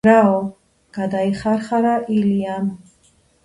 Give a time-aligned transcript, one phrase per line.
[0.07, 0.31] -რაო?-
[0.99, 2.75] გადიხარხარა ილიამ.